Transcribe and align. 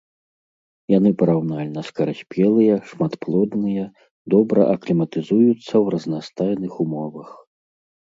Яны 0.97 1.11
параўнальна 1.19 1.83
скараспелыя, 1.89 2.75
шматплодныя, 2.93 3.85
добра 4.37 4.61
акліматызуюцца 4.75 5.63
ў 5.63 5.85
разнастайных 5.95 6.73
умовах. 6.89 7.29